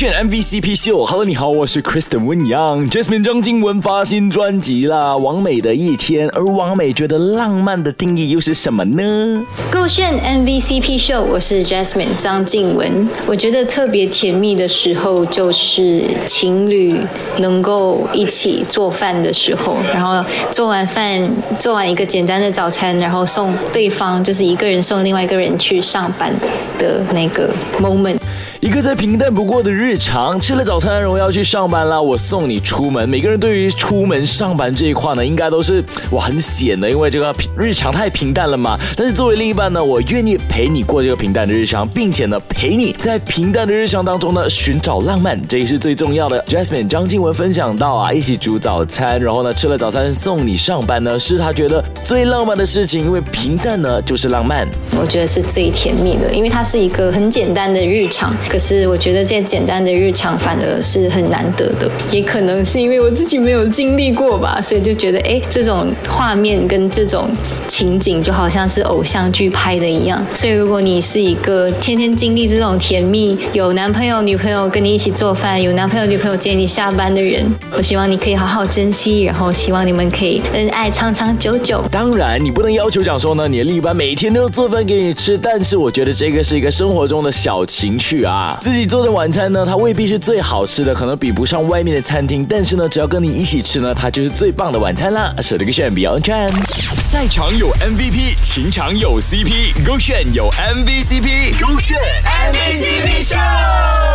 [0.00, 1.04] 勾选 MVCp 秀。
[1.04, 6.26] Hello，你好，我是 Kristen 温阳，Jasmine 张静文发新专辑啦，《王美的一天》。
[6.32, 9.46] 而王美觉得浪漫的定义又是什么呢？
[9.70, 13.06] 勾选 MVCp 秀，我是 Jasmine 张静文。
[13.26, 16.98] 我觉得特别甜蜜的时候，就是情侣
[17.36, 26.32] 能够一起做饭的时候，然后做完饭，做完一个简单的早餐，然后送对方，就是一个人送另外一个人去上班
[26.78, 28.16] 的那个 moment。
[28.60, 31.98] 一个再平淡不过的日常，吃了早餐，然后要去上班啦。
[31.98, 33.08] 我送你出门。
[33.08, 38.78] 每个人对于出门上班这一块呢，应该都是哇很险的，因为这个日常太平淡了嘛。
[38.94, 46.44] 但是作为另一半呢，我愿意陪你过这个平淡的日常，并且呢陪你在平淡的日常当中呢寻找浪漫，这也是最重要的。
[46.44, 54.68] Jasmine 张静文分享到啊，一起煮早餐，然后呢吃了早餐送你上班呢，是他觉得最浪漫的事情，因为平淡呢就是浪漫。
[55.00, 58.34] 我觉得是最甜蜜的，因为它是一个很简单的日常。
[58.50, 67.30] 可是我觉得这简单的日常反而是很难得的，也可能是因为我自己没有经历过吧，所以就觉得哎，这种画面跟这种
[67.68, 70.20] 情景就好像是偶像剧拍的一样。
[70.34, 81.84] 所以如果你是一个天天经历这种甜蜜，有男朋友女朋友跟你一起做饭，有男朋友女朋友接你下班的人，我希望你可以好好珍惜，然后希望你们可以恩爱长长久久。
[81.90, 88.80] 当然，你不能要求讲说呢，你的另一半每天都要做饭给你吃，但是我觉得这个是一个生活中的小情趣啊，自己。
[88.90, 92.44] 做的晚餐呢，它未必是最好吃的，可能比不上外面的餐厅。
[92.48, 95.32] 但是呢，只要跟你一起吃呢，它就是最棒的晚餐啦。
[95.40, 104.09] 舍得个选 Beyond 站，赛场有 MVP，情场有 CP，勾炫有 MVCp，勾炫 MVCp Show。